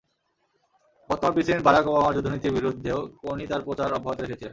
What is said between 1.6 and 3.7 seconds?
Barack ওবামার যুদ্ধনীতির বিরুদ্ধেও কোনি তাঁর